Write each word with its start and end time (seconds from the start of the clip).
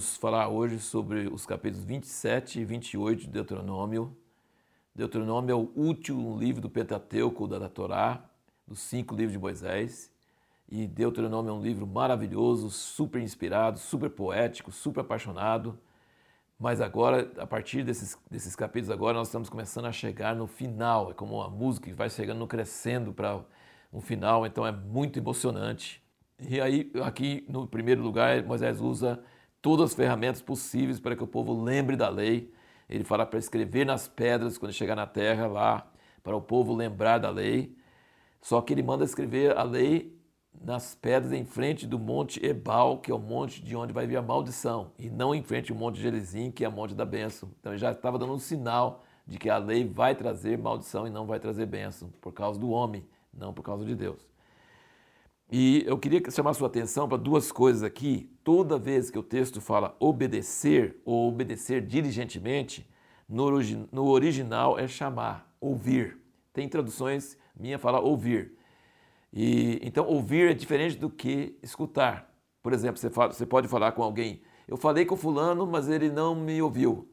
vamos 0.00 0.16
falar 0.16 0.48
hoje 0.48 0.78
sobre 0.78 1.28
os 1.28 1.44
capítulos 1.44 1.84
27 1.84 2.60
e 2.60 2.64
28 2.64 3.20
de 3.20 3.28
Deuteronômio. 3.28 4.16
Deuteronômio 4.94 5.52
é 5.52 5.54
o 5.54 5.70
último 5.76 6.38
livro 6.38 6.62
do 6.62 6.70
Pentateuco 6.70 7.46
da 7.46 7.68
Torá, 7.68 8.24
dos 8.66 8.80
cinco 8.80 9.14
livros 9.14 9.32
de 9.32 9.38
Moisés. 9.38 10.10
E 10.66 10.86
Deuteronômio 10.86 11.50
é 11.50 11.52
um 11.52 11.60
livro 11.60 11.86
maravilhoso, 11.86 12.70
super 12.70 13.20
inspirado, 13.20 13.78
super 13.78 14.08
poético, 14.08 14.72
super 14.72 15.02
apaixonado. 15.02 15.78
Mas 16.58 16.80
agora, 16.80 17.30
a 17.36 17.46
partir 17.46 17.84
desses, 17.84 18.16
desses 18.30 18.56
capítulos, 18.56 18.90
agora 18.90 19.18
nós 19.18 19.28
estamos 19.28 19.50
começando 19.50 19.84
a 19.84 19.92
chegar 19.92 20.34
no 20.34 20.46
final. 20.46 21.10
É 21.10 21.12
como 21.12 21.34
uma 21.34 21.50
música 21.50 21.90
que 21.90 21.94
vai 21.94 22.08
chegando, 22.08 22.46
crescendo 22.46 23.12
para 23.12 23.44
um 23.92 24.00
final, 24.00 24.46
então 24.46 24.66
é 24.66 24.72
muito 24.72 25.18
emocionante. 25.18 26.02
E 26.38 26.58
aí, 26.58 26.90
aqui 27.04 27.44
no 27.50 27.66
primeiro 27.66 28.00
lugar, 28.00 28.42
Moisés 28.42 28.80
usa 28.80 29.22
todas 29.62 29.90
as 29.90 29.94
ferramentas 29.94 30.42
possíveis 30.42 31.00
para 31.00 31.16
que 31.16 31.24
o 31.24 31.26
povo 31.26 31.62
lembre 31.62 31.96
da 31.96 32.08
lei. 32.08 32.52
Ele 32.88 33.04
fala 33.04 33.24
para 33.24 33.38
escrever 33.38 33.84
nas 33.84 34.08
pedras 34.08 34.58
quando 34.58 34.72
chegar 34.72 34.96
na 34.96 35.06
terra 35.06 35.46
lá, 35.46 35.90
para 36.22 36.36
o 36.36 36.40
povo 36.40 36.74
lembrar 36.74 37.18
da 37.18 37.30
lei. 37.30 37.76
Só 38.40 38.60
que 38.60 38.72
ele 38.72 38.82
manda 38.82 39.04
escrever 39.04 39.56
a 39.56 39.62
lei 39.62 40.18
nas 40.60 40.94
pedras 40.94 41.32
em 41.32 41.44
frente 41.44 41.86
do 41.86 41.98
monte 41.98 42.44
Ebal, 42.44 42.98
que 42.98 43.10
é 43.10 43.14
o 43.14 43.18
monte 43.18 43.62
de 43.62 43.74
onde 43.76 43.92
vai 43.92 44.06
vir 44.06 44.16
a 44.16 44.22
maldição, 44.22 44.92
e 44.98 45.08
não 45.08 45.34
em 45.34 45.42
frente 45.42 45.72
ao 45.72 45.78
monte 45.78 46.00
Gerizim, 46.00 46.50
que 46.50 46.64
é 46.64 46.68
o 46.68 46.72
monte 46.72 46.94
da 46.94 47.04
bênção. 47.04 47.50
Então 47.60 47.72
ele 47.72 47.78
já 47.78 47.92
estava 47.92 48.18
dando 48.18 48.32
um 48.32 48.38
sinal 48.38 49.04
de 49.26 49.38
que 49.38 49.48
a 49.48 49.58
lei 49.58 49.86
vai 49.86 50.14
trazer 50.14 50.58
maldição 50.58 51.06
e 51.06 51.10
não 51.10 51.26
vai 51.26 51.38
trazer 51.38 51.66
bênção, 51.66 52.10
por 52.20 52.32
causa 52.32 52.58
do 52.58 52.70
homem, 52.70 53.06
não 53.32 53.54
por 53.54 53.62
causa 53.62 53.84
de 53.84 53.94
Deus. 53.94 54.28
E 55.52 55.82
eu 55.84 55.98
queria 55.98 56.22
chamar 56.30 56.54
sua 56.54 56.68
atenção 56.68 57.08
para 57.08 57.18
duas 57.18 57.50
coisas 57.50 57.82
aqui. 57.82 58.30
Toda 58.44 58.78
vez 58.78 59.10
que 59.10 59.18
o 59.18 59.22
texto 59.22 59.60
fala 59.60 59.96
obedecer 59.98 61.00
ou 61.04 61.28
obedecer 61.28 61.84
diligentemente, 61.84 62.88
no, 63.28 63.42
origi 63.44 63.88
no 63.90 64.06
original 64.06 64.78
é 64.78 64.86
chamar, 64.86 65.52
ouvir. 65.60 66.18
Tem 66.52 66.68
traduções, 66.68 67.36
minha 67.58 67.80
fala 67.80 67.98
ouvir. 67.98 68.52
E, 69.32 69.80
então, 69.82 70.06
ouvir 70.06 70.50
é 70.50 70.54
diferente 70.54 70.96
do 70.96 71.10
que 71.10 71.58
escutar. 71.62 72.32
Por 72.62 72.72
exemplo, 72.72 72.98
você, 72.98 73.10
fala, 73.10 73.32
você 73.32 73.44
pode 73.44 73.66
falar 73.66 73.92
com 73.92 74.04
alguém, 74.04 74.42
eu 74.68 74.76
falei 74.76 75.04
com 75.04 75.16
fulano, 75.16 75.66
mas 75.66 75.88
ele 75.88 76.10
não 76.10 76.34
me 76.34 76.62
ouviu. 76.62 77.08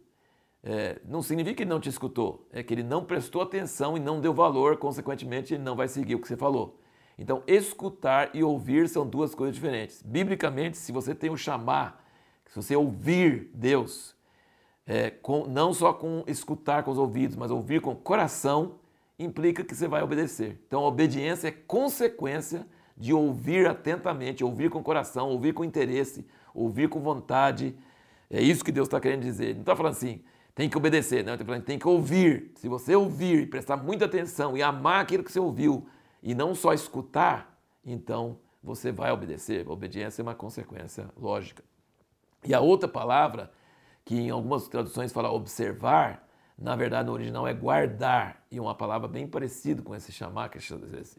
É, 0.62 1.00
não 1.06 1.24
significa 1.24 1.56
que 1.56 1.64
ele 1.64 1.70
não 1.70 1.80
te 1.80 1.90
escutou, 1.90 2.48
é 2.52 2.62
que 2.62 2.74
ele 2.74 2.84
não 2.84 3.04
prestou 3.04 3.42
atenção 3.42 3.98
e 3.98 4.00
não 4.00 4.20
deu 4.20 4.34
valor, 4.34 4.78
consequentemente, 4.78 5.54
ele 5.56 5.64
não 5.64 5.76
vai 5.76 5.88
seguir 5.88 6.16
o 6.16 6.20
que 6.20 6.28
você 6.28 6.38
falou. 6.38 6.80
Então, 7.18 7.42
escutar 7.48 8.30
e 8.34 8.44
ouvir 8.44 8.88
são 8.88 9.08
duas 9.08 9.34
coisas 9.34 9.56
diferentes. 9.56 10.04
Biblicamente, 10.04 10.78
se 10.78 10.92
você 10.92 11.16
tem 11.16 11.30
o 11.30 11.38
chamar, 11.38 12.06
se 12.46 12.56
você 12.56 12.76
ouvir 12.76 13.50
Deus, 13.54 14.16
é, 14.86 15.10
com, 15.10 15.48
não 15.48 15.74
só 15.74 15.94
com 15.94 16.24
escutar 16.28 16.84
com 16.84 16.92
os 16.92 16.98
ouvidos, 16.98 17.36
mas 17.36 17.50
ouvir 17.50 17.82
com 17.82 17.92
o 17.92 17.96
coração, 17.96 18.76
implica 19.18 19.64
que 19.64 19.76
você 19.76 19.88
vai 19.88 20.04
obedecer. 20.04 20.60
Então, 20.68 20.84
a 20.84 20.88
obediência 20.88 21.48
é 21.48 21.52
consequência 21.52 22.68
de 22.96 23.14
ouvir 23.14 23.68
atentamente, 23.68 24.44
ouvir 24.44 24.70
com 24.70 24.80
o 24.80 24.84
coração, 24.84 25.30
ouvir 25.30 25.54
com 25.54 25.64
interesse, 25.64 26.26
ouvir 26.54 26.88
com 26.88 27.00
vontade. 27.00 27.76
É 28.30 28.42
isso 28.42 28.64
que 28.64 28.72
Deus 28.72 28.88
está 28.88 29.00
querendo 29.00 29.22
dizer. 29.22 29.54
Não 29.54 29.62
está 29.62 29.76
falando 29.76 29.94
assim, 29.94 30.22
tem 30.56 30.70
que 30.70 30.78
obedecer, 30.78 31.24
não. 31.24 31.34
Está 31.34 31.46
falando 31.46 31.64
tem 31.64 31.78
que 31.78 31.88
ouvir. 31.88 32.52
Se 32.56 32.68
você 32.68 32.96
ouvir 32.96 33.42
e 33.42 33.46
prestar 33.46 33.78
muita 33.78 34.06
atenção 34.06 34.58
e 34.58 34.64
amar 34.64 35.02
aquilo 35.02 35.24
que 35.24 35.32
você 35.32 35.40
ouviu, 35.40 35.88
e 36.22 36.34
não 36.34 36.54
só 36.56 36.74
escutar, 36.74 37.60
então 37.86 38.40
você 38.62 38.92
vai 38.92 39.12
obedecer. 39.12 39.66
A 39.68 39.72
obediência 39.72 40.22
é 40.22 40.24
uma 40.24 40.36
consequência 40.36 41.10
lógica. 41.18 41.64
E 42.44 42.54
a 42.54 42.60
outra 42.60 42.88
palavra, 42.88 43.52
que 44.04 44.16
em 44.16 44.30
algumas 44.30 44.68
traduções 44.68 45.12
fala 45.12 45.32
observar, 45.32 46.28
na 46.58 46.76
verdade 46.76 47.08
no 47.08 47.14
original 47.14 47.48
é 47.48 47.54
guardar, 47.54 48.44
e 48.50 48.60
uma 48.60 48.74
palavra 48.74 49.08
bem 49.08 49.28
parecida 49.28 49.82
com 49.82 49.96
esse 49.96 50.12
chamar, 50.12 50.50
que 50.50 50.60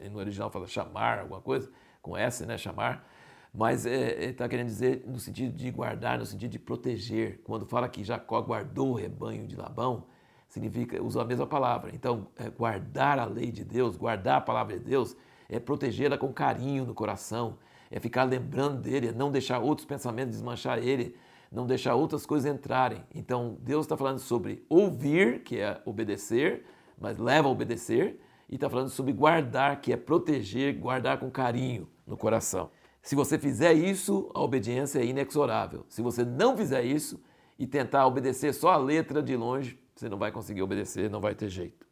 no 0.08 0.18
original 0.18 0.50
fala 0.50 0.66
chamar, 0.66 1.20
alguma 1.20 1.40
coisa, 1.40 1.70
com 2.00 2.16
S, 2.16 2.44
né, 2.46 2.56
chamar, 2.56 3.06
mas 3.52 3.86
é, 3.86 4.26
está 4.26 4.48
querendo 4.48 4.66
dizer 4.66 5.04
no 5.06 5.18
sentido 5.18 5.54
de 5.56 5.70
guardar, 5.70 6.18
no 6.18 6.26
sentido 6.26 6.50
de 6.50 6.58
proteger. 6.58 7.40
Quando 7.44 7.66
fala 7.66 7.88
que 7.88 8.04
Jacó 8.04 8.40
guardou 8.40 8.90
o 8.90 8.94
rebanho 8.94 9.46
de 9.46 9.56
Labão, 9.56 10.06
significa, 10.48 11.02
usa 11.02 11.22
a 11.22 11.24
mesma 11.24 11.46
palavra. 11.46 11.90
Então, 11.94 12.26
é 12.36 12.48
guardar 12.48 13.18
a 13.18 13.24
lei 13.24 13.52
de 13.52 13.64
Deus, 13.64 13.96
guardar 13.96 14.38
a 14.38 14.40
palavra 14.40 14.78
de 14.78 14.84
Deus, 14.84 15.16
é 15.48 15.60
protegê-la 15.60 16.18
com 16.18 16.32
carinho 16.32 16.84
no 16.84 16.94
coração, 16.94 17.58
é 17.90 18.00
ficar 18.00 18.24
lembrando 18.24 18.80
dele, 18.80 19.08
é 19.08 19.12
não 19.12 19.30
deixar 19.30 19.60
outros 19.60 19.86
pensamentos 19.86 20.32
desmanchar 20.32 20.78
ele, 20.78 21.14
não 21.50 21.66
deixar 21.66 21.94
outras 21.94 22.26
coisas 22.26 22.52
entrarem. 22.52 23.02
Então, 23.14 23.56
Deus 23.60 23.86
está 23.86 23.96
falando 23.96 24.18
sobre 24.18 24.64
ouvir, 24.68 25.42
que 25.42 25.58
é 25.58 25.80
obedecer, 25.84 26.64
mas 27.00 27.18
leva 27.18 27.48
a 27.48 27.50
obedecer, 27.50 28.20
e 28.48 28.54
está 28.54 28.68
falando 28.68 28.88
sobre 28.88 29.12
guardar, 29.12 29.80
que 29.80 29.92
é 29.92 29.96
proteger, 29.96 30.78
guardar 30.78 31.18
com 31.18 31.30
carinho 31.30 31.88
no 32.06 32.16
coração. 32.16 32.70
Se 33.02 33.14
você 33.14 33.38
fizer 33.38 33.72
isso, 33.74 34.30
a 34.34 34.40
obediência 34.40 34.98
é 34.98 35.04
inexorável. 35.04 35.84
Se 35.88 36.02
você 36.02 36.24
não 36.24 36.56
fizer 36.56 36.82
isso 36.82 37.20
e 37.58 37.66
tentar 37.66 38.06
obedecer 38.06 38.52
só 38.52 38.70
a 38.70 38.76
letra 38.76 39.22
de 39.22 39.36
longe, 39.36 39.78
você 39.98 40.08
não 40.08 40.18
vai 40.18 40.30
conseguir 40.30 40.62
obedecer, 40.62 41.10
não 41.10 41.20
vai 41.20 41.34
ter 41.34 41.48
jeito. 41.48 41.86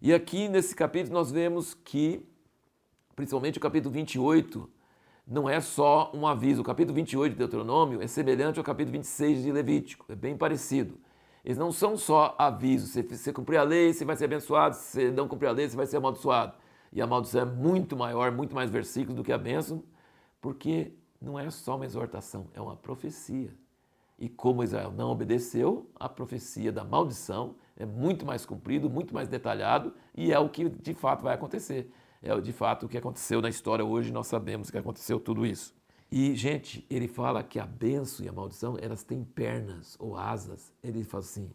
E 0.00 0.12
aqui 0.12 0.48
nesse 0.48 0.74
capítulo 0.74 1.14
nós 1.14 1.30
vemos 1.30 1.74
que, 1.74 2.26
principalmente 3.14 3.58
o 3.58 3.60
capítulo 3.60 3.92
28, 3.94 4.68
não 5.26 5.48
é 5.48 5.60
só 5.60 6.10
um 6.12 6.26
aviso. 6.26 6.62
O 6.62 6.64
capítulo 6.64 6.94
28 6.94 7.32
de 7.32 7.38
Deuteronômio 7.38 8.02
é 8.02 8.06
semelhante 8.06 8.58
ao 8.58 8.64
capítulo 8.64 8.92
26 8.92 9.42
de 9.44 9.52
Levítico, 9.52 10.04
é 10.08 10.14
bem 10.14 10.36
parecido. 10.36 10.98
Eles 11.44 11.58
não 11.58 11.72
são 11.72 11.96
só 11.96 12.36
avisos. 12.38 12.90
Se 12.90 13.02
você 13.02 13.32
cumprir 13.32 13.56
a 13.56 13.62
lei, 13.62 13.92
você 13.92 14.04
vai 14.04 14.14
ser 14.14 14.26
abençoado. 14.26 14.76
Se 14.76 14.82
você 14.82 15.10
não 15.10 15.26
cumprir 15.26 15.48
a 15.48 15.52
lei, 15.52 15.68
você 15.68 15.76
vai 15.76 15.86
ser 15.86 15.96
amaldiçoado. 15.96 16.54
E 16.92 17.00
a 17.00 17.06
maldição 17.06 17.40
é 17.40 17.44
muito 17.44 17.96
maior, 17.96 18.30
muito 18.30 18.54
mais 18.54 18.70
versículos 18.70 19.16
do 19.16 19.24
que 19.24 19.32
a 19.32 19.38
bênção, 19.38 19.82
porque 20.40 20.92
não 21.20 21.38
é 21.38 21.50
só 21.50 21.76
uma 21.76 21.84
exortação, 21.84 22.46
é 22.54 22.60
uma 22.60 22.76
profecia. 22.76 23.50
E 24.22 24.28
como 24.28 24.62
Israel 24.62 24.92
não 24.92 25.10
obedeceu, 25.10 25.90
a 25.96 26.08
profecia 26.08 26.70
da 26.70 26.84
maldição 26.84 27.56
é 27.76 27.84
muito 27.84 28.24
mais 28.24 28.46
cumprido, 28.46 28.88
muito 28.88 29.12
mais 29.12 29.26
detalhado 29.26 29.92
e 30.14 30.32
é 30.32 30.38
o 30.38 30.48
que 30.48 30.68
de 30.68 30.94
fato 30.94 31.24
vai 31.24 31.34
acontecer. 31.34 31.90
É 32.22 32.40
de 32.40 32.52
fato 32.52 32.86
o 32.86 32.88
que 32.88 32.96
aconteceu 32.96 33.42
na 33.42 33.48
história 33.48 33.84
hoje, 33.84 34.12
nós 34.12 34.28
sabemos 34.28 34.70
que 34.70 34.78
aconteceu 34.78 35.18
tudo 35.18 35.44
isso. 35.44 35.74
E, 36.08 36.36
gente, 36.36 36.86
ele 36.88 37.08
fala 37.08 37.42
que 37.42 37.58
a 37.58 37.66
benção 37.66 38.24
e 38.24 38.28
a 38.28 38.32
maldição, 38.32 38.76
elas 38.80 39.02
têm 39.02 39.24
pernas 39.24 39.96
ou 39.98 40.16
asas. 40.16 40.72
Ele 40.84 41.02
fala 41.02 41.24
assim, 41.24 41.50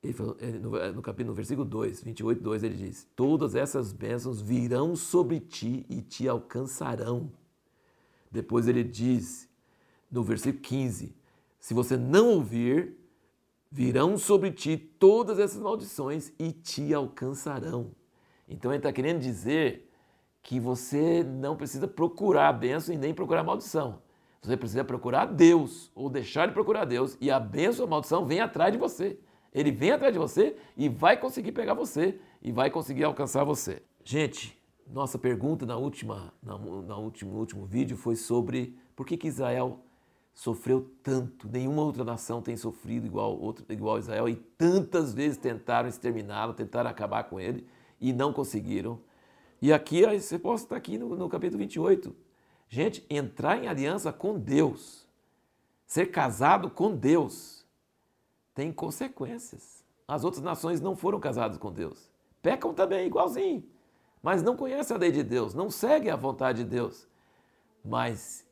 ele 0.00 0.12
fala, 0.12 0.36
no, 0.62 0.92
no 0.92 1.02
capítulo, 1.02 1.30
no 1.30 1.34
versículo 1.34 1.66
2, 1.66 2.04
28, 2.04 2.40
2, 2.40 2.62
ele 2.62 2.76
diz, 2.76 3.08
todas 3.16 3.56
essas 3.56 3.92
bênçãos 3.92 4.40
virão 4.40 4.94
sobre 4.94 5.40
ti 5.40 5.84
e 5.90 6.02
te 6.02 6.28
alcançarão. 6.28 7.32
Depois 8.30 8.68
ele 8.68 8.84
diz, 8.84 9.49
no 10.10 10.22
versículo 10.22 10.62
15: 10.62 11.14
Se 11.58 11.74
você 11.74 11.96
não 11.96 12.28
ouvir, 12.30 12.96
virão 13.70 14.18
sobre 14.18 14.50
ti 14.50 14.76
todas 14.76 15.38
essas 15.38 15.62
maldições 15.62 16.32
e 16.38 16.52
te 16.52 16.92
alcançarão. 16.92 17.92
Então 18.48 18.72
ele 18.72 18.78
está 18.78 18.92
querendo 18.92 19.20
dizer 19.20 19.88
que 20.42 20.58
você 20.58 21.22
não 21.22 21.56
precisa 21.56 21.86
procurar 21.86 22.48
a 22.48 22.52
bênção 22.52 22.94
e 22.94 22.98
nem 22.98 23.14
procurar 23.14 23.40
a 23.40 23.44
maldição. 23.44 24.02
Você 24.42 24.56
precisa 24.56 24.82
procurar 24.82 25.26
Deus 25.26 25.92
ou 25.94 26.08
deixar 26.08 26.46
de 26.46 26.54
procurar 26.54 26.84
Deus 26.84 27.16
e 27.20 27.30
a 27.30 27.38
bênção 27.38 27.84
ou 27.84 27.86
a 27.86 27.90
maldição 27.90 28.24
vem 28.24 28.40
atrás 28.40 28.72
de 28.72 28.78
você. 28.78 29.18
Ele 29.52 29.70
vem 29.70 29.90
atrás 29.90 30.12
de 30.12 30.18
você 30.18 30.56
e 30.76 30.88
vai 30.88 31.16
conseguir 31.16 31.52
pegar 31.52 31.74
você 31.74 32.18
e 32.40 32.50
vai 32.50 32.70
conseguir 32.70 33.04
alcançar 33.04 33.44
você. 33.44 33.82
Gente, 34.02 34.58
nossa 34.86 35.18
pergunta 35.18 35.66
na 35.66 35.76
última, 35.76 36.32
na, 36.42 36.56
na 36.58 36.96
último, 36.96 37.32
no 37.32 37.38
último 37.38 37.66
vídeo 37.66 37.96
foi 37.96 38.16
sobre 38.16 38.76
por 38.96 39.06
que, 39.06 39.16
que 39.16 39.28
Israel 39.28 39.84
sofreu 40.34 40.90
tanto, 41.02 41.48
nenhuma 41.48 41.82
outra 41.82 42.04
nação 42.04 42.40
tem 42.40 42.56
sofrido 42.56 43.06
igual, 43.06 43.38
outro, 43.38 43.64
igual 43.68 43.98
Israel 43.98 44.28
e 44.28 44.36
tantas 44.36 45.12
vezes 45.12 45.36
tentaram 45.36 45.88
exterminá-lo, 45.88 46.54
tentaram 46.54 46.88
acabar 46.88 47.24
com 47.24 47.38
ele 47.38 47.66
e 48.00 48.12
não 48.12 48.32
conseguiram. 48.32 48.98
E 49.60 49.72
aqui 49.72 50.04
a 50.04 50.10
resposta 50.10 50.66
está 50.66 50.76
aqui 50.76 50.96
no, 50.96 51.14
no 51.14 51.28
capítulo 51.28 51.58
28. 51.58 52.14
Gente, 52.68 53.04
entrar 53.10 53.62
em 53.62 53.68
aliança 53.68 54.12
com 54.12 54.38
Deus, 54.38 55.06
ser 55.86 56.06
casado 56.06 56.70
com 56.70 56.94
Deus, 56.94 57.66
tem 58.54 58.72
consequências. 58.72 59.84
As 60.06 60.24
outras 60.24 60.42
nações 60.42 60.80
não 60.80 60.96
foram 60.96 61.20
casadas 61.20 61.58
com 61.58 61.72
Deus. 61.72 62.10
Pecam 62.40 62.72
também, 62.72 63.06
igualzinho. 63.06 63.62
Mas 64.22 64.42
não 64.42 64.56
conhecem 64.56 64.96
a 64.96 64.98
lei 64.98 65.12
de 65.12 65.22
Deus, 65.22 65.54
não 65.54 65.70
seguem 65.70 66.10
a 66.10 66.16
vontade 66.16 66.64
de 66.64 66.70
Deus. 66.70 67.06
Mas, 67.84 68.46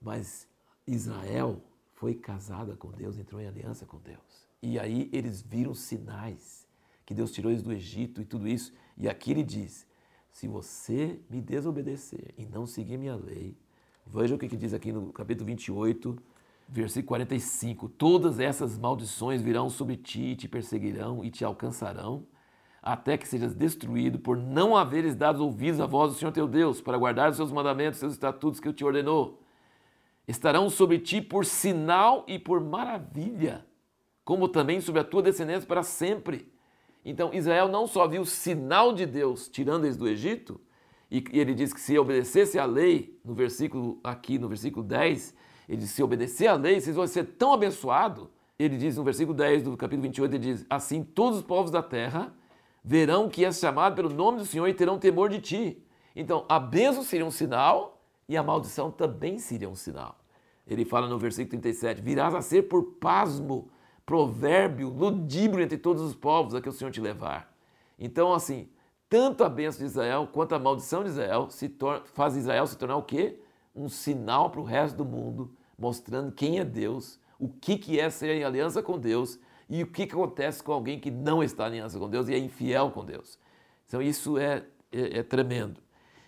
mas 0.00 0.46
Israel 0.92 1.62
foi 1.94 2.14
casada 2.14 2.76
com 2.76 2.90
Deus, 2.90 3.18
entrou 3.18 3.40
em 3.40 3.46
aliança 3.46 3.86
com 3.86 3.98
Deus. 3.98 4.48
E 4.62 4.78
aí 4.78 5.08
eles 5.12 5.42
viram 5.42 5.74
sinais 5.74 6.66
que 7.04 7.14
Deus 7.14 7.32
tirou 7.32 7.50
eles 7.50 7.62
do 7.62 7.72
Egito 7.72 8.20
e 8.20 8.24
tudo 8.24 8.46
isso. 8.46 8.72
E 8.96 9.08
aqui 9.08 9.30
ele 9.30 9.42
diz: 9.42 9.86
se 10.30 10.46
você 10.46 11.20
me 11.28 11.40
desobedecer 11.40 12.34
e 12.36 12.46
não 12.46 12.66
seguir 12.66 12.98
minha 12.98 13.16
lei, 13.16 13.56
veja 14.06 14.34
o 14.34 14.38
que, 14.38 14.48
que 14.48 14.56
diz 14.56 14.72
aqui 14.72 14.92
no 14.92 15.12
capítulo 15.12 15.46
28, 15.46 16.16
Versículo 16.72 17.08
45: 17.08 17.88
Todas 17.88 18.38
essas 18.38 18.78
maldições 18.78 19.42
virão 19.42 19.68
sobre 19.68 19.96
ti 19.96 20.36
te 20.36 20.46
perseguirão 20.46 21.24
e 21.24 21.30
te 21.30 21.44
alcançarão, 21.44 22.24
até 22.80 23.18
que 23.18 23.26
sejas 23.26 23.52
destruído 23.54 24.20
por 24.20 24.36
não 24.36 24.76
haveres 24.76 25.16
dado 25.16 25.44
ouvidos 25.44 25.80
à 25.80 25.86
voz 25.86 26.12
do 26.12 26.18
Senhor 26.18 26.30
teu 26.30 26.46
Deus, 26.46 26.80
para 26.80 26.96
guardar 26.96 27.30
os 27.30 27.36
seus 27.36 27.50
mandamentos, 27.50 27.98
seus 27.98 28.12
estatutos 28.12 28.60
que 28.60 28.68
eu 28.68 28.72
te 28.72 28.84
ordenou. 28.84 29.39
Estarão 30.30 30.70
sobre 30.70 31.00
ti 31.00 31.20
por 31.20 31.44
sinal 31.44 32.24
e 32.28 32.38
por 32.38 32.60
maravilha, 32.60 33.66
como 34.24 34.46
também 34.46 34.80
sobre 34.80 35.00
a 35.00 35.04
tua 35.04 35.22
descendência 35.22 35.66
para 35.66 35.82
sempre. 35.82 36.52
Então 37.04 37.34
Israel 37.34 37.66
não 37.66 37.84
só 37.84 38.06
viu 38.06 38.22
o 38.22 38.26
sinal 38.26 38.92
de 38.92 39.06
Deus 39.06 39.48
tirando 39.48 39.86
eles 39.86 39.96
do 39.96 40.06
Egito, 40.06 40.60
e 41.10 41.24
ele 41.32 41.52
diz 41.52 41.72
que 41.74 41.80
se 41.80 41.98
obedecesse 41.98 42.60
à 42.60 42.64
lei, 42.64 43.18
no 43.24 43.34
versículo 43.34 43.98
aqui, 44.04 44.38
no 44.38 44.46
versículo 44.48 44.86
10, 44.86 45.34
ele 45.68 45.78
diz, 45.78 45.90
se 45.90 46.00
obedecer 46.00 46.46
à 46.46 46.54
lei, 46.54 46.80
vocês 46.80 46.94
vão 46.94 47.08
ser 47.08 47.24
tão 47.24 47.52
abençoados. 47.52 48.28
Ele 48.56 48.76
diz 48.76 48.96
no 48.96 49.02
versículo 49.02 49.36
10 49.36 49.64
do 49.64 49.76
capítulo 49.76 50.02
28, 50.02 50.32
ele 50.32 50.44
diz, 50.44 50.64
assim 50.70 51.02
todos 51.02 51.40
os 51.40 51.44
povos 51.44 51.72
da 51.72 51.82
terra 51.82 52.32
verão 52.84 53.28
que 53.28 53.44
és 53.44 53.58
chamado 53.58 53.96
pelo 53.96 54.10
nome 54.10 54.38
do 54.38 54.46
Senhor 54.46 54.68
e 54.68 54.74
terão 54.74 54.96
temor 54.96 55.28
de 55.28 55.40
ti. 55.40 55.84
Então, 56.14 56.46
a 56.48 56.60
bênção 56.60 57.02
seria 57.02 57.26
um 57.26 57.32
sinal 57.32 57.99
e 58.30 58.36
a 58.36 58.44
maldição 58.44 58.92
também 58.92 59.40
seria 59.40 59.68
um 59.68 59.74
sinal. 59.74 60.16
Ele 60.64 60.84
fala 60.84 61.08
no 61.08 61.18
versículo 61.18 61.60
37, 61.60 62.00
virás 62.00 62.32
a 62.32 62.40
ser 62.40 62.68
por 62.68 62.92
pasmo, 63.00 63.68
provérbio, 64.06 64.88
ludíbrio 64.88 65.64
entre 65.64 65.76
todos 65.76 66.00
os 66.00 66.14
povos 66.14 66.54
a 66.54 66.60
que 66.60 66.68
o 66.68 66.72
Senhor 66.72 66.92
te 66.92 67.00
levar. 67.00 67.52
Então, 67.98 68.32
assim, 68.32 68.68
tanto 69.08 69.42
a 69.42 69.48
bênção 69.48 69.80
de 69.80 69.86
Israel 69.86 70.28
quanto 70.32 70.54
a 70.54 70.60
maldição 70.60 71.02
de 71.02 71.10
Israel 71.10 71.50
se 71.50 71.76
faz 72.14 72.36
Israel 72.36 72.68
se 72.68 72.78
tornar 72.78 72.98
o 72.98 73.02
quê? 73.02 73.40
Um 73.74 73.88
sinal 73.88 74.48
para 74.48 74.60
o 74.60 74.64
resto 74.64 74.98
do 74.98 75.04
mundo, 75.04 75.52
mostrando 75.76 76.30
quem 76.30 76.60
é 76.60 76.64
Deus, 76.64 77.18
o 77.36 77.48
que, 77.48 77.76
que 77.76 77.98
é 77.98 78.08
ser 78.10 78.36
em 78.36 78.44
aliança 78.44 78.80
com 78.80 78.96
Deus 78.96 79.40
e 79.68 79.82
o 79.82 79.88
que, 79.88 80.06
que 80.06 80.14
acontece 80.14 80.62
com 80.62 80.70
alguém 80.70 81.00
que 81.00 81.10
não 81.10 81.42
está 81.42 81.64
em 81.64 81.70
aliança 81.70 81.98
com 81.98 82.08
Deus 82.08 82.28
e 82.28 82.34
é 82.34 82.38
infiel 82.38 82.92
com 82.92 83.04
Deus. 83.04 83.40
Então 83.88 84.00
isso 84.00 84.38
é, 84.38 84.64
é, 84.92 85.18
é 85.18 85.22
tremendo. 85.24 85.80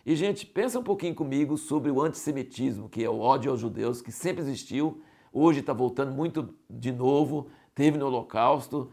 E, 0.04 0.16
gente, 0.16 0.44
pensa 0.46 0.78
um 0.78 0.82
pouquinho 0.82 1.14
comigo 1.14 1.56
sobre 1.56 1.90
o 1.90 2.00
antissemitismo, 2.00 2.88
que 2.88 3.04
é 3.04 3.08
o 3.08 3.20
ódio 3.20 3.50
aos 3.50 3.60
judeus, 3.60 4.02
que 4.02 4.10
sempre 4.10 4.42
existiu, 4.42 5.00
hoje 5.32 5.60
está 5.60 5.72
voltando 5.72 6.12
muito 6.12 6.54
de 6.68 6.90
novo, 6.90 7.48
teve 7.74 7.96
no 7.96 8.06
Holocausto, 8.06 8.90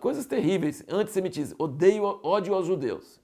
coisas 0.00 0.26
terríveis, 0.26 0.84
antissemitismo, 0.88 1.56
odeio, 1.58 2.20
ódio 2.22 2.54
aos 2.54 2.66
judeus 2.66 3.20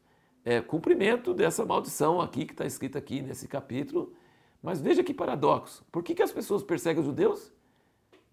é, 0.47 0.61
cumprimento 0.61 1.35
dessa 1.35 1.65
maldição 1.65 2.21
aqui 2.21 2.47
que 2.47 2.53
está 2.53 2.65
escrita 2.65 3.01
aqui 3.01 3.21
nesse 3.21 3.49
capítulo. 3.49 4.15
Mas 4.63 4.81
veja 4.81 5.03
que 5.03 5.13
paradoxo. 5.13 5.85
Por 5.91 6.05
que, 6.05 6.15
que 6.15 6.23
as 6.23 6.31
pessoas 6.31 6.63
perseguem 6.63 7.01
os 7.01 7.07
judeus? 7.07 7.53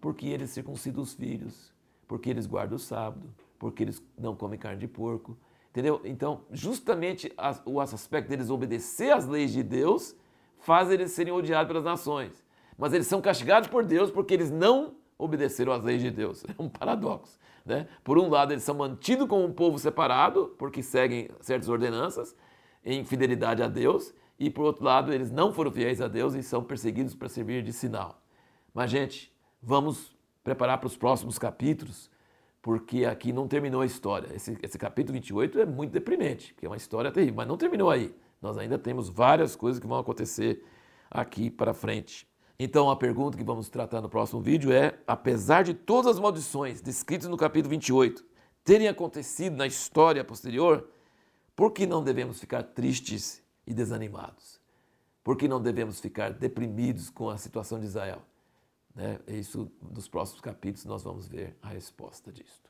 Porque 0.00 0.26
eles 0.26 0.50
circuncidam 0.50 1.02
os 1.02 1.12
filhos, 1.12 1.72
porque 2.06 2.30
eles 2.30 2.46
guardam 2.46 2.76
o 2.76 2.78
sábado, 2.78 3.34
porque 3.58 3.82
eles 3.82 4.00
não 4.16 4.36
comem 4.36 4.58
carne 4.58 4.78
de 4.78 4.86
porco. 4.86 5.36
Entendeu? 5.74 6.00
Então, 6.04 6.42
justamente 6.52 7.34
o 7.66 7.80
aspecto 7.80 8.28
deles 8.28 8.48
obedecer 8.48 9.10
às 9.10 9.26
leis 9.26 9.52
de 9.52 9.60
Deus 9.60 10.14
faz 10.60 10.88
eles 10.88 11.10
serem 11.10 11.32
odiados 11.32 11.66
pelas 11.66 11.82
nações. 11.82 12.44
Mas 12.78 12.92
eles 12.92 13.08
são 13.08 13.20
castigados 13.20 13.68
por 13.68 13.84
Deus 13.84 14.08
porque 14.08 14.32
eles 14.32 14.52
não 14.52 14.94
obedeceram 15.18 15.72
às 15.72 15.82
leis 15.82 16.00
de 16.00 16.12
Deus. 16.12 16.44
É 16.56 16.62
um 16.62 16.68
paradoxo. 16.68 17.40
Né? 17.66 17.88
Por 18.04 18.18
um 18.18 18.28
lado, 18.28 18.52
eles 18.52 18.62
são 18.62 18.76
mantidos 18.76 19.26
como 19.26 19.44
um 19.44 19.52
povo 19.52 19.76
separado, 19.76 20.54
porque 20.56 20.80
seguem 20.80 21.28
certas 21.40 21.68
ordenanças, 21.68 22.36
em 22.84 23.04
fidelidade 23.04 23.60
a 23.60 23.66
Deus, 23.66 24.14
e 24.38 24.50
por 24.50 24.64
outro 24.64 24.84
lado, 24.84 25.12
eles 25.12 25.32
não 25.32 25.52
foram 25.52 25.72
fiéis 25.72 26.00
a 26.00 26.06
Deus 26.06 26.34
e 26.34 26.42
são 26.44 26.62
perseguidos 26.62 27.16
para 27.16 27.28
servir 27.28 27.64
de 27.64 27.72
sinal. 27.72 28.22
Mas, 28.72 28.92
gente, 28.92 29.34
vamos 29.60 30.16
preparar 30.44 30.78
para 30.78 30.86
os 30.86 30.96
próximos 30.96 31.36
capítulos, 31.36 32.08
porque 32.64 33.04
aqui 33.04 33.30
não 33.30 33.46
terminou 33.46 33.82
a 33.82 33.86
história. 33.86 34.34
Esse, 34.34 34.56
esse 34.62 34.78
capítulo 34.78 35.12
28 35.12 35.60
é 35.60 35.66
muito 35.66 35.90
deprimente, 35.90 36.54
porque 36.54 36.64
é 36.64 36.68
uma 36.70 36.78
história 36.78 37.12
terrível, 37.12 37.34
mas 37.36 37.46
não 37.46 37.58
terminou 37.58 37.90
aí. 37.90 38.16
Nós 38.40 38.56
ainda 38.56 38.78
temos 38.78 39.10
várias 39.10 39.54
coisas 39.54 39.78
que 39.78 39.86
vão 39.86 39.98
acontecer 39.98 40.64
aqui 41.10 41.50
para 41.50 41.74
frente. 41.74 42.26
Então, 42.58 42.88
a 42.88 42.96
pergunta 42.96 43.36
que 43.36 43.44
vamos 43.44 43.68
tratar 43.68 44.00
no 44.00 44.08
próximo 44.08 44.40
vídeo 44.40 44.72
é: 44.72 44.98
apesar 45.06 45.62
de 45.62 45.74
todas 45.74 46.12
as 46.12 46.18
maldições 46.18 46.80
descritas 46.80 47.28
no 47.28 47.36
capítulo 47.36 47.68
28 47.68 48.24
terem 48.64 48.88
acontecido 48.88 49.56
na 49.56 49.66
história 49.66 50.24
posterior, 50.24 50.88
por 51.54 51.70
que 51.70 51.86
não 51.86 52.02
devemos 52.02 52.40
ficar 52.40 52.62
tristes 52.62 53.42
e 53.66 53.74
desanimados? 53.74 54.58
Por 55.22 55.36
que 55.36 55.46
não 55.46 55.60
devemos 55.60 56.00
ficar 56.00 56.32
deprimidos 56.32 57.10
com 57.10 57.28
a 57.28 57.36
situação 57.36 57.78
de 57.78 57.84
Israel? 57.84 58.22
Né? 58.94 59.18
Isso, 59.26 59.70
nos 59.82 60.08
próximos 60.08 60.40
capítulos, 60.40 60.84
nós 60.84 61.02
vamos 61.02 61.26
ver 61.26 61.56
a 61.60 61.68
resposta 61.68 62.32
disso. 62.32 62.63